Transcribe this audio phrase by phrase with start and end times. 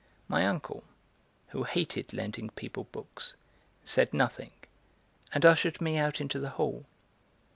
[0.27, 0.83] My uncle,
[1.49, 3.35] who hated lending people books,
[3.85, 4.49] said nothing,
[5.31, 6.85] and ushered me out into the hall.